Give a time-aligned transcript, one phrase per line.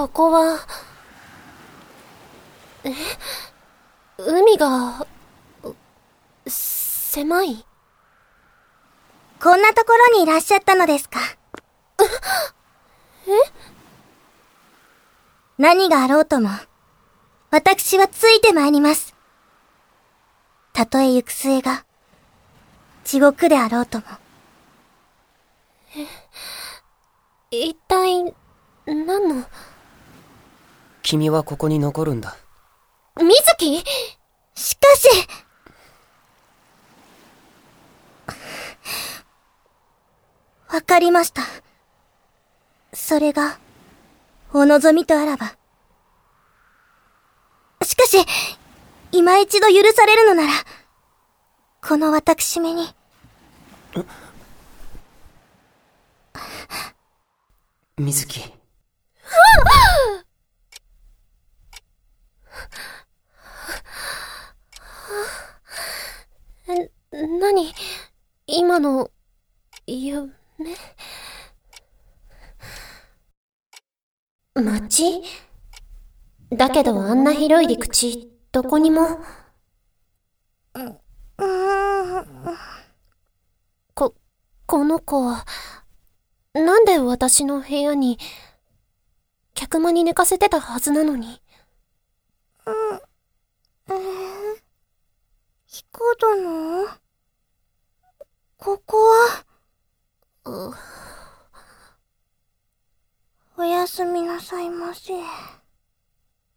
[0.00, 0.58] ここは、
[2.84, 2.94] え？
[4.16, 5.06] 海が、
[6.46, 7.66] 狭い？
[9.42, 11.20] こんなところにいらっしゃったのですか？
[11.98, 13.30] え？
[15.58, 16.48] 何があろうとも、
[17.50, 19.14] 私はついて参ります。
[20.72, 21.84] たとえ行く末が、
[23.04, 24.04] 地獄であろうとも。
[27.50, 28.34] 一体、
[28.86, 29.44] 何の、
[31.10, 32.36] 君はここに残るんだ。
[33.16, 33.82] 水木？
[34.54, 35.08] しかし、
[40.68, 41.42] わかりました。
[42.92, 43.58] それが、
[44.52, 45.56] お望みとあらば。
[47.84, 48.24] しかし、
[49.10, 50.52] 今一度許されるのなら、
[51.82, 52.94] この私めに、
[57.98, 58.54] 水木。
[66.72, 67.72] え、何？
[68.46, 69.10] 今の、
[69.84, 70.30] 夢？
[74.54, 75.22] 街？
[76.50, 79.18] だけどあんな広い陸地、どこにも？
[83.94, 84.14] こ、
[84.66, 85.44] この子は、
[86.54, 88.20] なんで私の部屋に、
[89.54, 91.42] 客間に寝かせてたはずなのに？
[95.66, 96.69] 彦殿？
[98.62, 99.46] ここは、
[100.44, 100.74] う
[103.56, 105.00] おやすみなさいませ。
[105.02, 105.14] ちょ、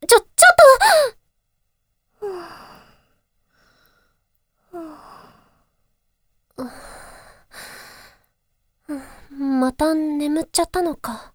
[0.08, 0.26] ちょっ
[8.90, 8.96] と！
[9.40, 11.34] また眠っちゃったのか。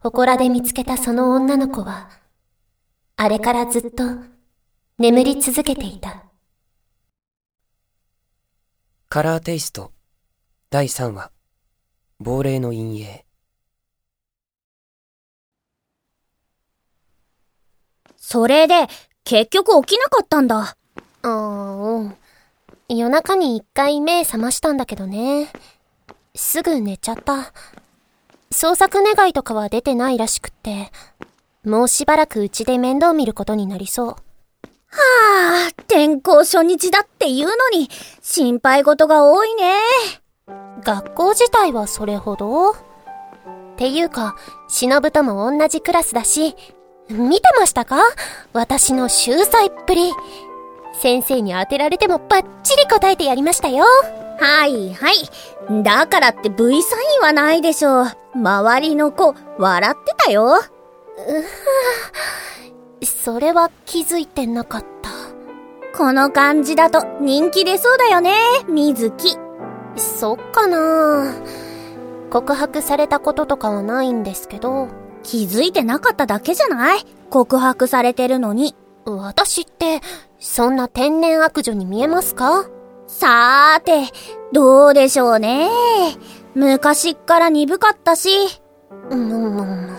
[0.00, 2.10] 祠で見つけたその女の子は、
[3.14, 4.02] あれからずっと
[4.98, 6.33] 眠り続けていた。
[9.14, 9.92] カラーテイスト
[10.70, 11.30] 第3話
[12.18, 13.24] 亡霊の陰影
[18.16, 18.88] それで、
[19.22, 20.76] 結局起きなかったんだ。
[21.22, 22.16] あーうん。
[22.88, 25.48] 夜中に一回目覚ましたんだけどね。
[26.34, 27.52] すぐ寝ちゃった。
[28.50, 30.90] 捜索願いとかは出てないらしくって、
[31.64, 34.16] もうしばらくうちで面倒見ることになりそう。
[34.96, 37.90] はあ、転校初日だっていうのに、
[38.22, 39.74] 心配事が多いね。
[40.82, 42.70] 学校自体はそれほど？
[42.70, 42.74] っ
[43.76, 44.36] ていうか、
[44.68, 46.56] 忍とも同じクラスだし、
[47.08, 47.96] 見てましたか？
[48.52, 50.12] 私の秀才っぷり。
[51.00, 53.84] 先生に当てられてもバッチリ答えてやりましたよ。
[54.38, 55.82] はいはい。
[55.82, 58.06] だからって V サインはないでしょう。
[58.34, 60.60] 周りの子、笑ってたよ。
[63.04, 65.10] それは気づいてなかった。
[65.96, 68.34] この感じだと人気出そうだよね、
[68.68, 69.36] 水木。
[69.96, 71.34] そっかな
[72.30, 74.88] 告白されたこととかはないんですけど、
[75.22, 77.06] 気づいてなかっただけじゃない？
[77.30, 78.74] 告白されてるのに。
[79.06, 80.00] 私って、
[80.40, 82.66] そんな天然悪女に見えますか？
[83.06, 84.12] さーて、
[84.52, 85.68] どうでしょうね。
[86.54, 88.30] 昔っから鈍かったし。
[89.10, 89.90] うん、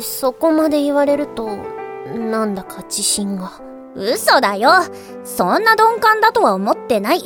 [0.00, 1.48] そこまで言われると、
[2.14, 3.52] なんだか自信が。
[3.94, 4.70] 嘘だよ。
[5.24, 7.20] そんな鈍感だとは思ってない。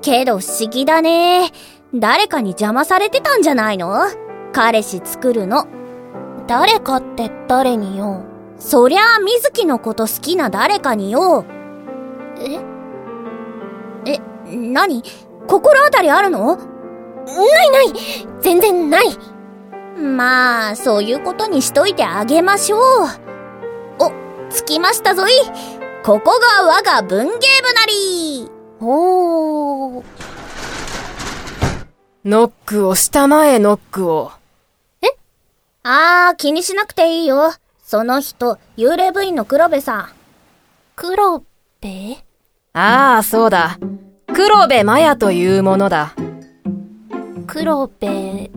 [0.00, 1.50] けど不思議だね。
[1.94, 3.94] 誰かに邪魔されてたんじゃないの？
[4.52, 5.66] 彼氏作るの。
[6.46, 8.24] 誰かって誰によ。
[8.58, 11.44] そりゃあ、水木のこと好きな誰かによ。
[12.38, 12.58] え？
[14.10, 15.02] え、何？
[15.46, 16.56] 心当たりあるの？
[16.56, 16.62] な
[17.64, 17.86] いない
[18.40, 19.06] 全然ない
[20.00, 22.80] まあ、そういうことにしといてあげましょう。
[23.98, 24.10] お、
[24.50, 25.30] 着きましたぞい。
[26.02, 27.38] ここが我が文芸部
[27.74, 28.50] なり。
[28.80, 30.04] おー。
[32.24, 34.32] ノックをしたまえ、ノックを。
[35.82, 37.52] あー、気にしなくていいよ。
[37.82, 40.08] その人、幽霊部員の黒部さん。
[40.94, 41.44] 黒部？
[42.74, 43.78] ああ、そうだ。
[44.26, 46.14] 黒部マヤというものだ。
[47.46, 48.50] 黒部、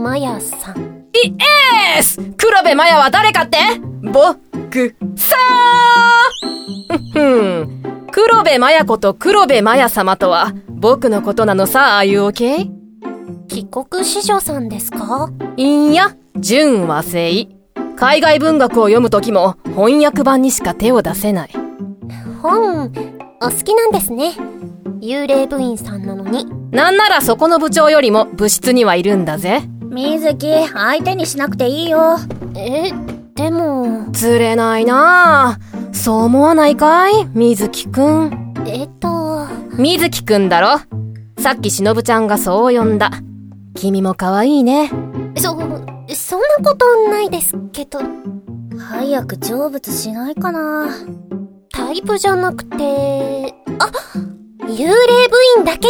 [0.00, 1.04] マヤさん。
[1.12, 3.58] イエース黒部マヤは誰かって？
[4.02, 7.20] 僕、さーふふ
[7.66, 8.06] ん。
[8.10, 12.70] 黒部マヤこと黒部マヤ様とは、僕のことなのさ、ああいう OK?
[13.48, 15.30] 帰国子女さんですか？
[15.58, 17.48] いんや、純和製。
[17.96, 21.50] 海外文学を読むときも翻訳版にしか手を出せない。
[22.40, 22.90] 本、
[23.42, 24.32] お好きなんですね。
[25.02, 26.46] 幽霊部員さんなのに。
[26.70, 29.60] なんならそこの部長よりも部室にはいるんだぜ。
[29.90, 32.16] 水木、相手にしなくていいよ。
[32.54, 32.92] え、
[33.34, 35.94] でも、釣れないなぁ。
[35.94, 37.26] そう思わないかい？
[37.34, 38.54] 水木くん。
[38.66, 39.46] えっと、
[39.76, 40.78] 水木くんだろ？
[41.38, 43.10] さっきしのぶちゃんがそう呼んだ。
[43.74, 44.90] 君も可愛いね。
[45.36, 45.66] そ、そんな
[46.62, 47.98] ことないですけど、
[48.78, 50.86] 早く成仏しないかな。
[51.72, 53.90] タイプじゃなくて、あ
[54.76, 55.88] 幽霊部員だけ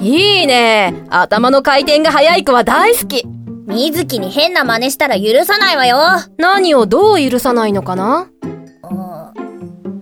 [0.00, 0.08] に、
[0.40, 3.24] いいね頭の回転が速い子は大好き
[3.66, 5.96] 水木に変な真似したら許さないわよ。
[6.36, 8.28] 何をどう許さないのかな？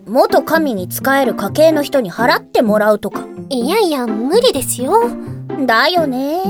[0.07, 3.27] 元神に仕える家系の人に払ってもらうとか。
[3.49, 5.09] いやいや、無理ですよ。
[5.67, 6.41] だよね。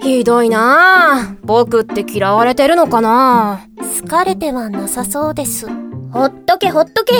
[0.00, 1.46] ひどいなぁ。
[1.46, 3.66] 僕って嫌われてるのかな？
[4.02, 5.66] 好かれてはなさそうです。
[6.12, 7.14] ほっとけほっとけ。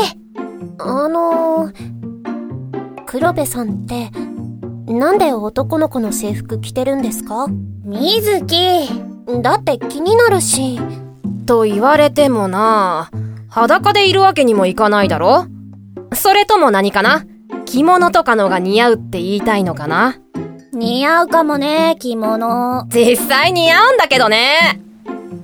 [0.78, 1.99] あのー、
[3.12, 4.12] 黒部さんって、
[4.86, 7.48] なんで男の子の制服着てるんですか？
[7.82, 8.88] 水木。
[9.42, 10.78] だって気になるし、
[11.44, 13.10] と言われてもな
[13.48, 15.46] 裸でいるわけにもいかないだろ？
[16.14, 17.24] それとも何かな？
[17.66, 20.14] 着物とかのが似合うって言いたいのかな？
[20.72, 22.86] 似合うかもね、着物。
[22.90, 24.80] 実際似合うんだけどね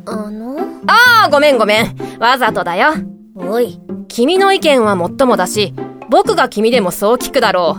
[0.05, 0.57] あの？
[0.87, 1.97] ああ、ごめんごめん。
[2.21, 2.93] わざとだよ。
[3.35, 3.81] おい。
[4.07, 5.75] 君の意見はもっともだし、
[6.09, 7.79] 僕が君でもそう聞くだろ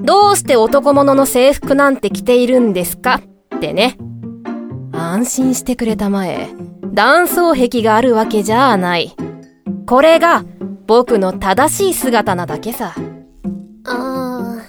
[0.00, 0.04] う。
[0.04, 3.20] どうして男物の制服なんて着ているんですか？
[3.56, 3.96] ってね。
[4.92, 6.48] 安心してくれたまえ、
[6.92, 9.14] 断層壁があるわけじゃない。
[9.86, 10.44] これが
[10.86, 12.94] 僕の正しい姿なだけさ。
[13.84, 14.62] あ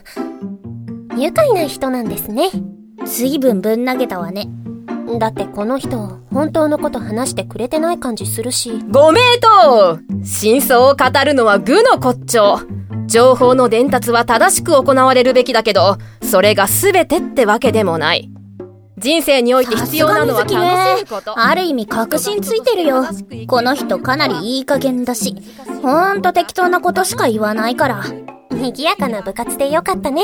[1.15, 2.49] ー、愉快な人なんですね。
[3.05, 4.47] 随分ぶん投げたわね。
[5.19, 8.83] だってこの人、本当のこと話してくれてない感じするし。
[8.89, 12.59] ご名答真相を語るのは愚の骨頂。
[13.07, 18.30] 情報の伝達は正しく行われるべきだけど、それが全てってわけでもない。
[18.98, 21.39] 人生において必要なのは楽しむこと。
[21.39, 23.06] ある意味確信ついてるよ。
[23.48, 25.36] この人かなりいい加減だし、
[25.81, 28.04] ほんと適当なことしか言わないから。
[28.51, 30.24] 賑やかな部活でよかったね。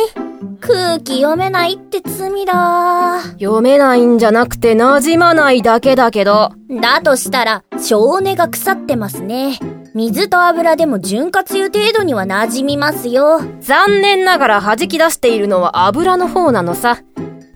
[0.59, 3.21] 空気読めないって罪だ。
[3.39, 6.51] 読めないんじゃなくて馴染まないだけだけど。
[6.81, 9.59] だとしたら、少根が腐ってますね。
[9.95, 13.41] 水と油でも潤滑油程度には馴染みますよ。
[13.61, 16.97] 残念ながら弾き出しているのは油の方なのさ。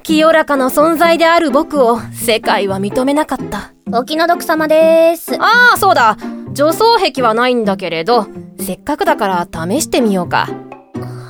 [0.03, 3.73] 清らかな存在である僕を世界は認めなかった。
[3.91, 5.35] お気の毒様です。
[5.41, 6.15] ああ、そうだ。
[6.53, 8.27] 女装壁はないんだけれど、
[8.59, 10.47] せっかくだから試してみようか。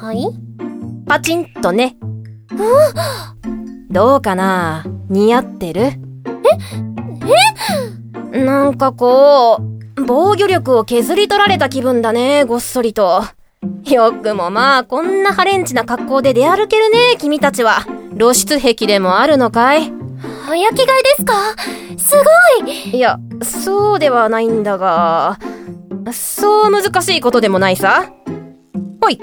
[0.02, 0.28] はい？
[1.08, 1.96] パチンとね。
[3.90, 4.84] どうかな？
[5.08, 5.82] 似合ってる？
[5.84, 5.94] え？
[8.34, 8.44] え？
[8.44, 13.24] なんかこう、防御力を削り取られた気分だね、ごっそりと。
[13.86, 17.80] よくもまあ、こんなハレンチな格好で出歩けるね、君たちは。
[18.18, 19.92] 露出壁でもあるのかい？
[20.48, 21.34] 早着替えですか？
[21.98, 22.16] す
[22.64, 25.40] ごいいや、そうではないんだが、
[26.12, 28.06] そう難しいことでもないさ。
[29.02, 29.20] ほい。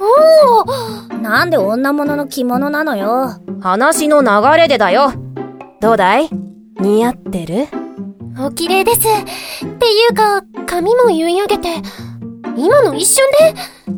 [0.00, 3.32] おおなんで女物の着物なのよ。
[3.60, 5.12] 話の流れでだよ。
[5.80, 6.30] どうだい？
[6.80, 7.66] 似合ってる？
[8.40, 8.98] お綺麗です。
[9.00, 9.02] っ
[9.78, 11.68] ていうか、髪も結い上げて、
[12.56, 13.24] 今の一瞬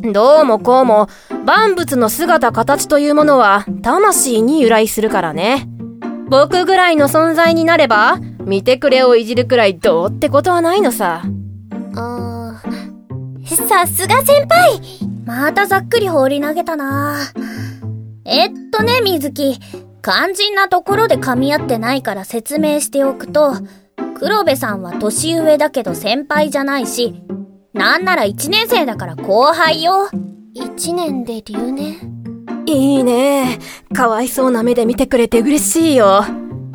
[0.02, 1.08] で、どうもこうも、
[1.44, 5.68] 万物の姿形というものは、魂に由来するからね。
[6.30, 11.22] 僕ぐらいの存在になれば、見てくれをいじるくらいどうってことはないのさ。
[11.96, 14.80] あー、さすが先輩
[15.26, 17.18] またざっくり放り投げたな
[18.24, 19.58] えっとね、水木。
[20.02, 23.52] 肝心なところで噛み合ってないから説明しておくと、
[24.20, 27.22] 黒部さんは年上だけど先輩じゃないし、
[27.72, 30.10] なんなら一年生だから後輩よ。
[30.52, 31.96] 一年で留年？
[32.66, 33.58] いいね。
[33.94, 36.22] かわいそうな目で見てくれて嬉しいよ。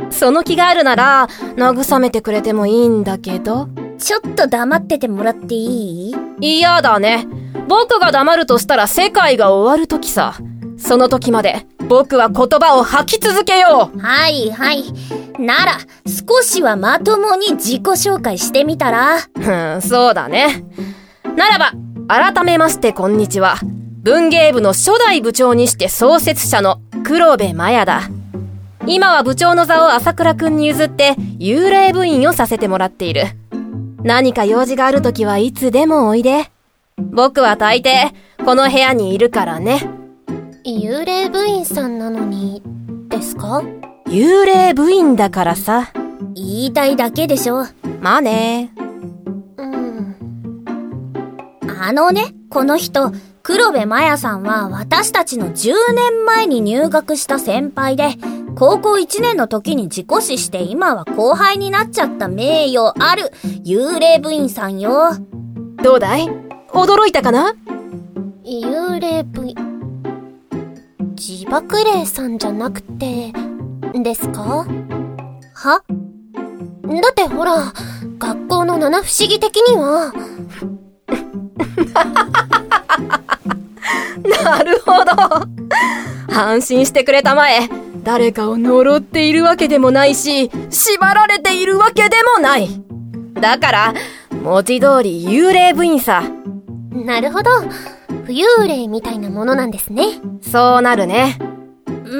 [0.09, 3.69] その気があるなら、慰めてくれてもいいんだけど。
[3.99, 6.09] ちょっと黙っててもらってい
[6.41, 6.57] い？
[6.57, 7.27] 嫌だね。
[7.67, 10.33] 僕が黙るとしたら世界が終わる時さ。
[10.77, 14.83] その時まで、僕は言葉を吐き続けようはいはい。
[15.39, 19.17] なら、少しはまともに自己紹介してみたら？
[19.75, 20.63] うん、そうだね。
[21.35, 21.73] ならば、
[22.07, 23.57] 改めましてこんにちは。
[24.03, 28.03] 文芸部の初代部長にして創設者の黒部麻也だ。
[28.87, 33.23] 今は部長の座を朝倉くんに譲って幽霊部員をさせてもらっている。
[34.03, 36.51] 何か用事があるときはいつでもおいで。
[36.97, 38.13] 僕は大抵、
[38.43, 39.89] この部屋にいるからね。
[40.67, 42.63] 幽霊部員さんなのに、
[43.09, 43.61] ですか？
[44.07, 45.91] 幽霊部員だからさ。
[46.33, 47.67] 言いたいだけでしょ。
[48.01, 48.71] まあね。
[49.57, 50.15] うん。
[51.69, 53.11] あのね、この人、
[53.43, 58.15] 黒部麻也さんは私たちの10年前に入学した先輩で、
[58.55, 63.31] 高校1年の時に自己死して今は後輩になっちゃった名誉ある
[63.63, 65.11] 幽霊部員さんよ。
[65.83, 66.27] どうだい？
[66.69, 67.53] 驚いたかな？
[68.43, 69.55] 幽霊部員。
[71.15, 73.31] 自爆霊さんじゃなくて、
[73.93, 74.65] ですか？
[75.53, 75.81] は？
[76.83, 77.73] だってほら、
[78.19, 80.13] 学校の七不思議的には、
[84.43, 85.11] なるほど。
[86.37, 87.69] 安心してくれたまえ。
[88.03, 92.69] 誰かを呪っているわけでもないし、縛られているわけでもない。
[93.33, 93.93] だから、
[94.43, 96.23] 文字通り幽霊部員さ。
[96.91, 97.49] なるほど。
[98.25, 100.19] 浮遊霊みたいなものなんですね。
[100.41, 101.37] そうなるね。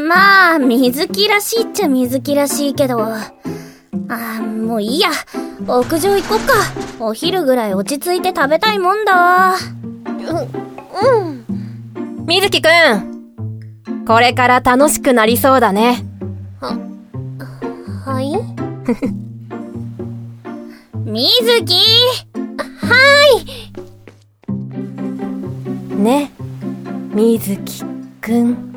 [0.07, 3.01] まあ、水木らしいっちゃ水木らしいけど。
[3.03, 3.31] あ
[4.09, 5.09] あ、もういいや。
[5.67, 6.53] 屋上行こっか。
[6.99, 9.55] お昼ぐらい落ち着いて食べたいもんだわ。
[11.03, 11.45] うん。
[12.25, 14.05] 水木くん。
[14.05, 16.05] これから楽しくなりそうだね。
[18.05, 18.35] はい？
[21.05, 21.75] 水木
[25.95, 26.31] ね。
[27.13, 27.83] 水木
[28.21, 28.75] くん。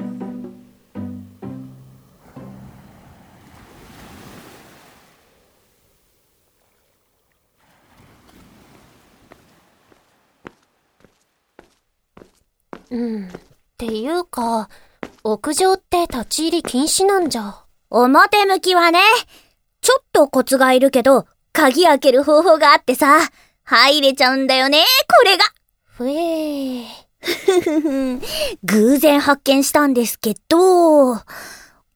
[12.90, 13.28] うん。
[13.28, 13.30] っ
[13.76, 14.68] ていうか、
[15.24, 17.64] 屋上って立ち入り禁止なんじゃ。
[17.90, 19.00] 表向きはね。
[19.80, 23.18] ちょっとコツがいるけど、鍵開ける方法があってさ、
[23.64, 24.84] 入れちゃうんだよね、
[25.18, 25.44] これが。
[25.84, 27.07] ふえー。
[28.64, 31.16] 偶然発見したんですけど、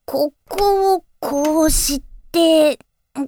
[0.04, 2.78] ここをこうして、
[3.14, 3.22] こ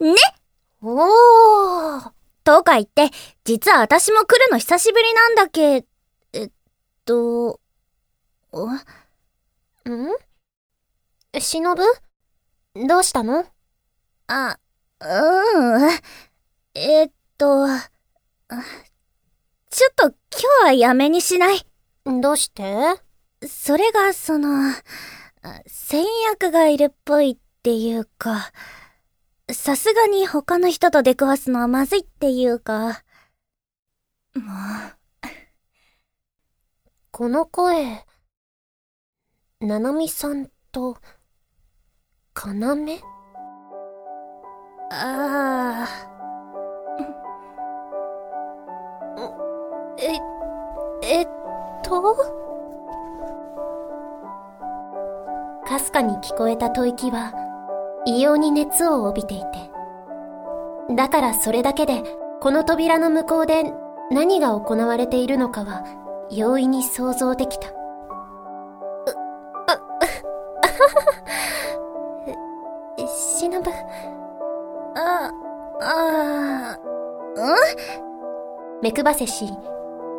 [0.00, 0.14] うね？
[0.82, 2.12] おー。
[2.42, 3.10] とか言って、
[3.44, 5.84] 実は私も来るの久しぶりなんだけ、
[6.32, 6.50] えっ
[7.04, 7.60] と、
[9.88, 11.40] ん？
[11.40, 11.82] しのぶ？
[12.88, 13.44] どうしたの？
[14.26, 14.58] あ、
[15.00, 15.90] うん。
[16.74, 17.66] えっと、
[19.70, 20.14] ちょっと今
[20.62, 21.64] 日はやめにしない。
[22.04, 23.00] どうして？
[23.46, 24.74] それが、その、あ
[25.66, 28.52] 先約がいるっぽいっていうか、
[29.52, 33.02] さすがに他の人と出くわすのはまずいっていうか、
[34.34, 34.44] もう、
[37.10, 38.04] この声、
[39.60, 40.98] ななみさんと、
[42.32, 43.00] かなめ？
[44.90, 45.86] あ
[50.02, 50.18] え、
[51.02, 51.28] えっ
[51.82, 52.02] と？
[55.66, 57.32] かすかに聞こえた吐息は、
[58.06, 59.70] 異様に熱を帯びていて。
[60.94, 62.02] だからそれだけで、
[62.40, 63.72] この扉の向こうで
[64.10, 65.84] 何が行われているのかは、
[66.30, 67.68] 容易に想像できた。
[67.68, 67.72] う、
[69.66, 69.80] あ、あはは
[72.98, 73.70] えしのぶ、
[74.96, 75.30] あ、
[75.82, 76.78] あ、
[78.82, 79.52] 目くばせし、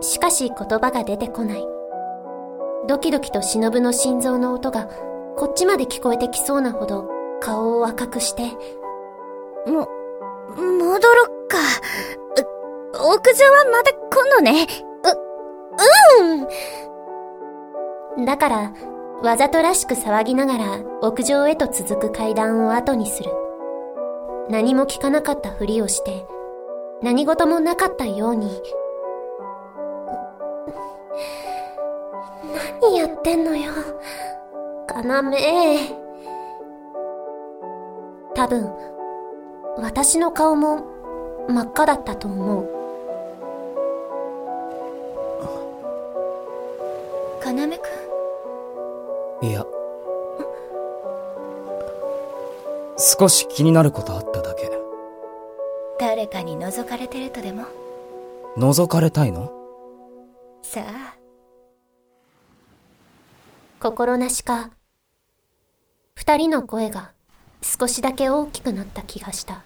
[0.02, 1.66] しかし言葉が出てこない。
[2.88, 4.88] ドキドキと忍の心臓の音が
[5.38, 7.08] こっちまで聞こえてきそうなほど
[7.40, 8.44] 顔を赤くして、
[9.70, 9.88] も、
[10.56, 11.58] 戻ろっか。
[12.38, 12.42] う
[12.94, 14.68] 屋上はまた今度ね。
[16.20, 16.34] う
[18.24, 18.74] んだから、
[19.24, 23.32] わざとらしく騒ぎながら屋上へと続く階段を後にする。
[24.50, 26.26] 何も聞かなかったふりをして、
[27.02, 28.62] 何事もなかったように。
[32.82, 33.72] 何やってんのよ。
[34.88, 35.38] かなめ。
[38.34, 38.72] 多分、
[39.78, 40.84] 私の顔も
[41.48, 42.70] 真っ赤だったと思う。
[47.44, 47.88] かなめく
[49.42, 49.46] ん？
[49.48, 49.66] いや。
[52.98, 54.70] 少し気になることあっただけ。
[56.00, 57.66] 誰かに覗かれてるとでも？
[58.58, 59.52] 覗かれたいの？
[60.74, 61.16] さあ。
[63.82, 64.72] 心なしか、
[66.16, 67.12] 二人の声が
[67.62, 69.66] 少しだけ大きくなった気がした。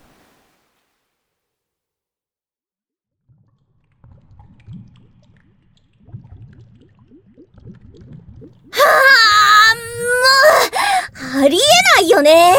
[11.37, 12.55] ありえないよね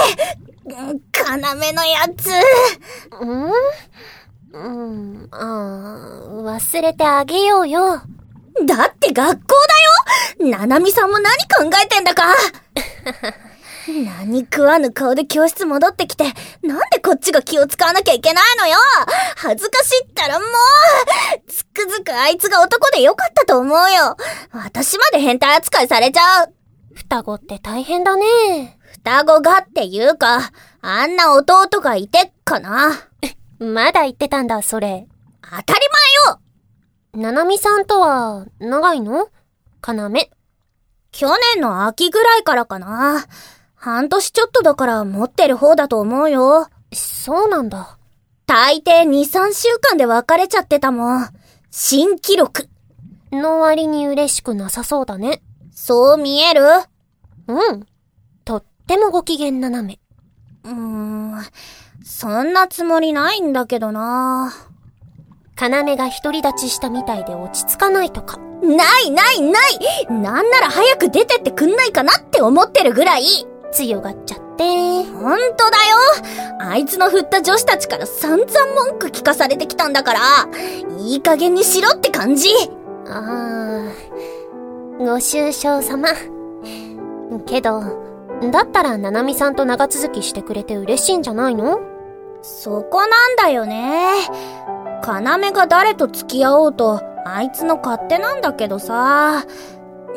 [1.11, 2.31] かなめのやつ。
[3.21, 3.51] うん？
[4.53, 4.59] う
[5.25, 8.03] ん、ああ、忘れてあげようよ。
[8.65, 9.55] だって学校
[10.41, 11.37] だよななみさんも何
[11.71, 12.25] 考えてんだか
[13.87, 16.25] 何食わぬ顔で教室戻ってきて、
[16.63, 18.77] なんでこっちが気を使わなきゃいけないのよ
[19.37, 20.49] 恥ずかしいったらもう
[21.49, 24.17] つくづくあいつが男でよかったと思うよ
[24.51, 26.57] 私まで変態扱いされちゃう
[26.97, 28.25] 双子って大変だね。
[28.93, 32.91] 双子がっていうか、あんな弟がいてっかな。
[33.61, 35.07] まだ言ってたんだ、それ。
[35.43, 35.81] 当たり
[36.25, 36.41] 前よ
[37.17, 39.31] ななみさんとは、長いの？
[39.81, 40.31] かなめ。
[41.13, 43.25] 去年の秋ぐらいからかな。
[43.75, 46.69] 半年ちょっとだから持ってる方だと思うよ。
[46.93, 47.97] そうなんだ。
[48.45, 51.29] 大抵2、3週間で別れちゃってたもん。
[51.71, 52.69] 新記録。
[53.33, 55.43] の割に嬉しくなさそうだね。
[55.73, 56.63] そう見える？
[57.49, 57.87] うん。
[58.45, 59.99] とってもご機嫌斜め。
[60.65, 61.43] うーん、
[62.05, 64.53] そんなつもりないんだけどな。
[65.59, 68.39] 要が独り立ちしたみたいで落ち着かないとか。
[68.63, 73.25] ないないないなんなら早く出てってくんないかなって思ってるぐらい
[73.71, 74.45] 強がっちゃって。
[75.05, 78.49] ほんとだよあいつの振った女子たちから散々
[78.89, 80.21] 文句聞かされてきたんだから、
[80.99, 82.49] いい加減にしろって感じ
[83.07, 86.09] あー、ご愁傷様。
[87.45, 87.83] けど、
[88.51, 91.81] だったらななみさんと長続きしてくれて嬉しいんじゃないの？
[92.43, 94.15] そこなんだよね。
[95.09, 99.45] 要が誰と付き合おうと、あいつの勝手なんだけどさ。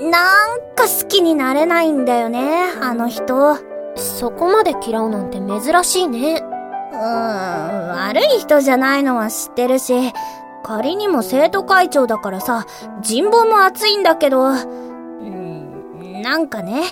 [0.01, 3.57] なんか好きになれないんだよね、あの人。
[3.95, 6.41] そこまで嫌うなんて珍しいね。
[6.93, 10.13] うーん、悪い人じゃないのは知ってるし、
[10.63, 12.65] 仮にも生徒会長だからさ、
[13.01, 16.83] 人望も厚いんだけど、うん、なんかね、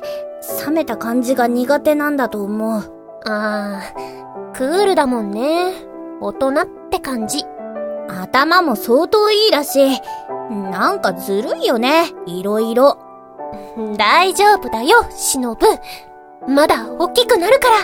[0.65, 2.83] 冷めた感じが苦手なんだと思う。
[3.25, 5.71] あー、クールだもんね。
[6.19, 7.45] 大人って感じ。
[8.07, 10.01] 頭も相当いいらしい。
[10.49, 12.97] なんかずるいよね、いろいろ。
[13.97, 15.65] 大丈夫だよ、しのぶ。
[16.47, 17.77] まだ大きくなるから、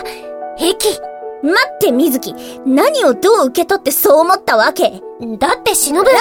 [0.56, 1.00] 平気。
[1.42, 2.34] 待って、水木。
[2.64, 5.02] 何をどう受け取ってそう思ったわけ
[5.38, 6.10] だってしのぶ。
[6.10, 6.16] ああ、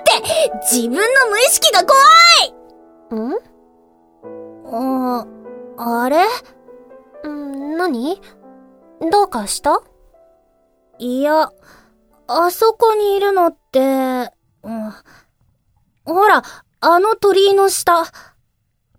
[0.00, 2.00] 待って自分の無意識が怖
[2.42, 2.54] い
[3.14, 3.34] ん？
[4.70, 5.26] あ、
[5.76, 6.24] あれ？
[7.28, 8.20] ん何？
[9.12, 9.82] どうかした？
[10.98, 11.52] いや、
[12.28, 13.80] あそこにいるのって、
[14.62, 14.92] うん、
[16.04, 16.42] ほら、
[16.80, 18.04] あの鳥居の下。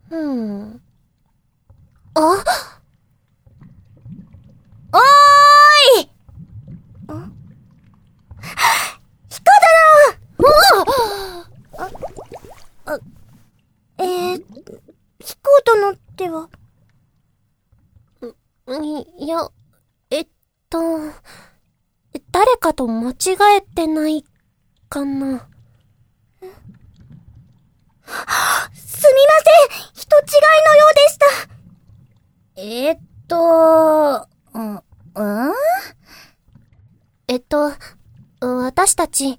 [0.10, 0.82] うん。
[2.16, 2.20] あ？
[4.92, 5.02] おー
[6.02, 6.10] いん
[9.44, 9.70] 殿
[11.78, 11.90] あ、
[12.86, 13.00] あ、
[14.00, 14.44] えー、
[15.20, 16.50] 彦殿っては、
[18.84, 19.48] いいや、
[20.10, 20.28] えっ
[20.70, 20.80] と、
[22.32, 24.24] 誰かと間違えてない
[24.88, 25.48] かな。
[28.74, 30.24] すみません人違い
[30.66, 31.26] のようでした
[32.62, 35.54] えー、っと、うん、うん？
[37.28, 37.72] えっと、
[38.42, 39.38] 私たち、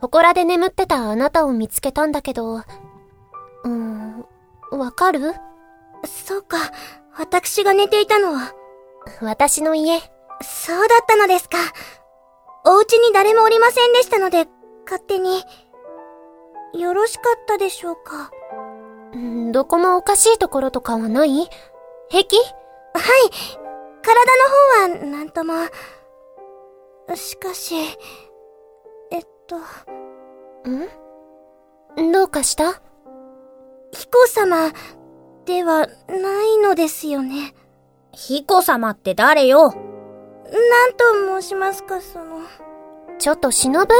[0.00, 2.62] 祠で眠ってたあなたを見つけたんだけど、
[3.64, 4.24] うん、
[4.70, 5.34] わかる？
[6.04, 6.58] そうか、
[7.18, 8.52] 私が寝ていたのは。
[9.20, 9.98] 私の家。
[10.42, 11.58] そうだったのですか。
[12.68, 14.48] お家に誰もおりませんでしたので、
[14.84, 15.44] 勝手に。
[16.74, 18.32] よろしかったでしょうか？
[19.14, 21.48] うんどこもおかしいところとかはない？
[22.08, 22.36] 平気？
[22.36, 22.52] はい。
[24.02, 25.54] 体の方は、なんとも。
[27.14, 27.76] しかし、
[29.12, 29.56] えっと、
[30.68, 32.12] ん？
[32.12, 32.82] どうかした？
[33.92, 34.72] 彦様
[35.44, 37.54] ではないのですよね。
[38.12, 39.72] 彦様って誰よ？
[40.52, 42.40] なんと申しますか、その。
[43.18, 43.94] ちょっと忍ぶ？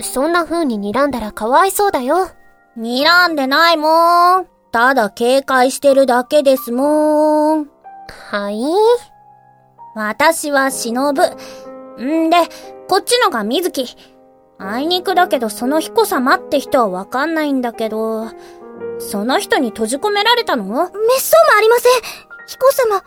[0.00, 2.28] そんな風に睨んだらかわいそうだよ。
[2.76, 4.46] 睨んでないもん。
[4.72, 7.70] ただ警戒してるだけですもん。
[8.30, 8.60] はい？
[9.94, 11.22] 私は忍ぶ。
[12.02, 12.36] んで、
[12.88, 13.96] こっちのが水木。
[14.58, 18.26] あいにくだけどその彦様って人はわかんないんだけど、
[18.98, 20.64] その人に閉じ込められたの？
[20.64, 20.98] めっそうも
[21.56, 21.92] ありません
[22.46, 23.02] 彦様、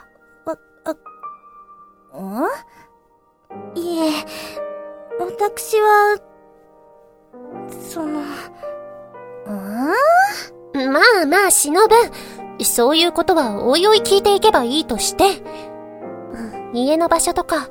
[2.18, 2.48] ん？
[3.76, 4.12] いえ、
[5.20, 6.18] 私は、
[7.90, 8.24] その、ん？
[10.74, 11.96] まあまあ、忍ぶ。
[12.64, 15.42] そういうことはおいおい聞いていけばいいとして。
[16.34, 17.70] うん家の場所とか、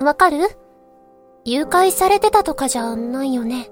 [0.00, 0.38] わかる？
[1.44, 3.70] 誘拐されてたとかじゃないよね。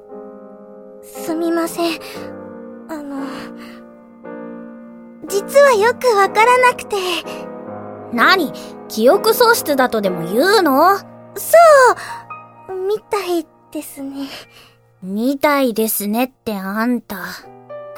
[1.02, 2.00] すみません。
[2.88, 3.24] あの、
[5.26, 6.96] 実はよくわからなくて。
[8.12, 8.52] 何？
[8.88, 10.96] 記憶喪失だとでも言うの？
[10.96, 11.04] そ
[12.68, 14.26] うみたいですね。
[15.02, 17.18] みたいですねってあんた。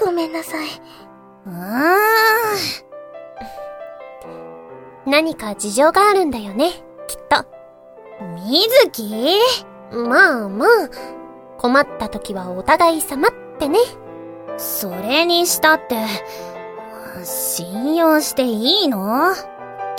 [0.04, 0.66] ごめんなさい。
[1.46, 1.56] うーん。
[5.06, 6.70] 何か事情があるんだよね、
[7.06, 7.46] きっと。
[8.44, 9.38] みずき？
[9.92, 10.68] まあまあ、
[11.56, 13.78] 困った時はお互い様ってね。
[14.58, 15.96] それにしたって、
[17.24, 19.32] 信用していいの？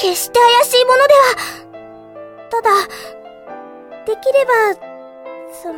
[0.02, 1.20] 決して怪しいものでは。
[2.50, 2.72] ただ、
[4.06, 4.52] できれば、
[5.62, 5.76] その、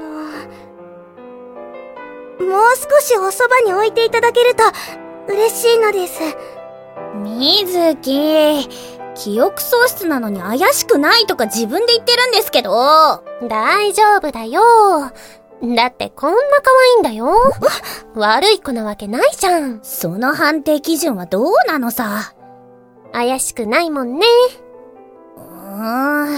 [2.50, 4.64] もう少しおそばに置いていただけると
[5.28, 6.22] 嬉しいのです。
[7.16, 8.70] みずき、
[9.16, 13.24] 記憶喪失なのに怪しくないとか自分で言ってるんですけど。
[13.50, 14.62] 大丈夫だよ。
[15.76, 17.36] だってこんな可愛いんだよ。
[18.16, 19.82] 悪い子なわけないじゃん。
[19.84, 22.34] その判定基準はどうなのさ？
[23.14, 24.26] 怪しくないもんね。
[25.38, 25.48] うーん。
[26.26, 26.30] あ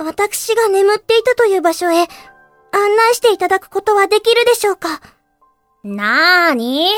[0.00, 2.06] の、私が眠っていたという場所へ案
[2.96, 5.00] 内していただくことはできるでしょうか？
[5.84, 6.88] なーに？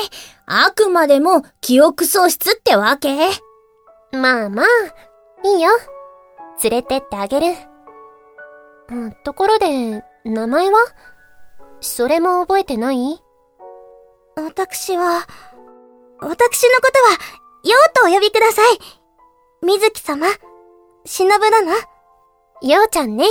[0.45, 3.29] あくまでも記憶喪失ってわけ？
[4.11, 4.65] まあまあ、
[5.47, 5.71] いいよ。
[6.63, 7.47] 連れてってあげる。
[8.89, 10.79] うんところで、名前は？
[11.79, 13.19] それも覚えてない？
[14.35, 15.25] 私は、
[16.21, 17.11] 私のことは、
[17.63, 18.77] ようとお呼びください。
[19.65, 20.27] 水木様、
[21.03, 21.71] 忍殿。
[22.61, 23.25] ようちゃんね。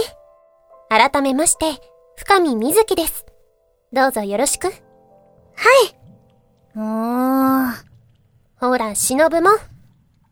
[0.89, 1.81] 改めまして、
[2.17, 3.25] 深見みずきです。
[3.93, 4.67] どうぞよろしく。
[4.67, 4.75] はい。
[6.75, 7.75] うーん。
[8.57, 9.51] ほら、忍も。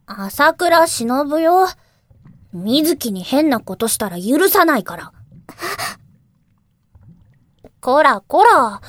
[0.07, 1.69] 朝倉忍よ。
[2.53, 5.13] 水木に変なことしたら許さないから。
[7.81, 8.81] こらこら。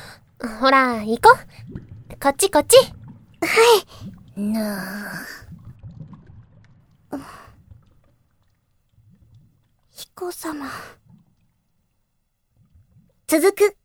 [0.60, 1.38] ほら、行こ
[2.10, 2.20] う。
[2.20, 2.99] こっちこっち。
[3.42, 3.48] は
[4.38, 4.42] い。
[4.42, 5.12] な
[7.12, 7.18] あ。
[9.92, 10.70] 彦様。
[13.28, 13.76] 続く。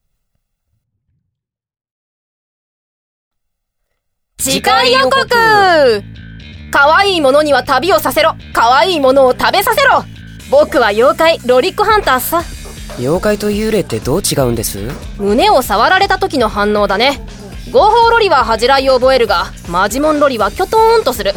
[4.39, 5.27] 次回予告
[6.71, 10.05] 可愛いものには旅をさせろ可愛いものを食べさせろ
[10.51, 12.43] 僕は妖怪ロリックハンターさ
[12.99, 14.79] 妖怪と幽霊ってどう違うんです？
[15.19, 17.21] 胸を触られた時の反応だね
[17.73, 21.33] 合法ロリは恥じらいを覚えるがマジモンロリはキョトーンとする。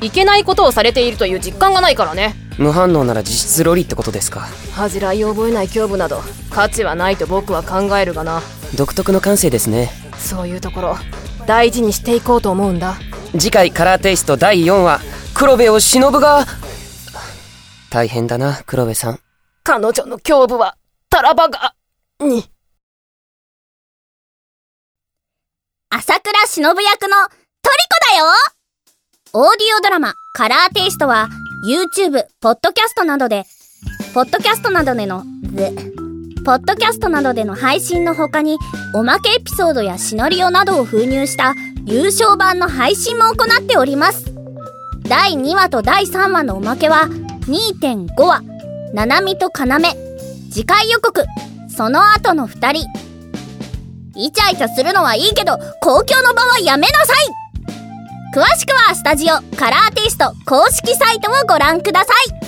[0.00, 2.34] いけないことをされているという実感がないからね。
[2.58, 4.40] 無反応なら実質ロリってことですか？
[4.74, 8.42] 恥じらいを覚えない胸部など価値はないと僕は考えるがな。
[8.76, 9.90] 独特の感性ですね。
[10.18, 10.96] そういうところ
[11.46, 12.96] 大事にしていこうと思うんだ。
[13.32, 15.00] 次回カラーテイスト第4話
[15.34, 16.46] 黒部を忍が
[17.90, 19.20] 大変だな黒部さん。
[19.62, 20.76] 彼女の胸部は
[21.10, 21.74] タラバガ
[22.20, 22.44] に
[25.88, 27.16] 朝倉忍役の
[27.62, 28.26] トリコだよ
[29.34, 31.28] オーディオドラマカラーテイストは
[31.64, 33.44] YouTube、ポッドキャストなどで、
[34.12, 35.22] ポッドキャストなどでの、
[36.44, 38.58] ポッドキャストなどでの配信の他に、
[38.94, 44.32] おまけエピソードやシナリオなどを封入した有償版の配信も行っております。
[45.08, 47.02] 第2話と第3話のおまけは、
[47.46, 48.42] 2.5話、
[48.92, 49.94] ななみとかなめ、
[50.50, 51.24] 次回予告、
[51.68, 53.05] その後の2人。
[54.16, 57.16] イチャイチャするのはいいけど、公共の場はやめなさい。
[58.34, 62.45] 詳しくはスタジオカラーテイスト公式サイトをご覧ください。